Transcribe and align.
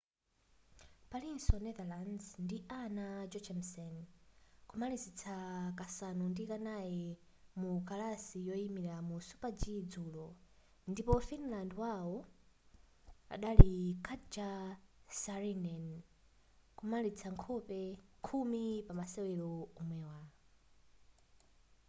palinso 1.11 1.55
netherlands 1.65 2.27
ndi 2.45 2.57
anna 2.81 3.07
jochemsen 3.31 3.95
kumalizitsa 4.69 5.35
kasanu 5.79 6.23
ndi 6.29 6.43
kanayi 6.51 7.07
mu 7.59 7.69
kalasi 7.87 8.37
yoyimilira 8.47 8.97
mu 9.07 9.15
super-g 9.29 9.61
dzulo 9.91 10.27
ndipo 10.91 11.13
finland 11.27 11.71
wawo 11.81 12.17
adali 13.33 13.73
katja 14.07 14.49
saarinen 15.21 15.85
kumalizitsa 16.77 17.29
khumi 18.25 18.65
pa 18.85 18.93
masewera 18.99 19.45
omwewa 19.79 20.15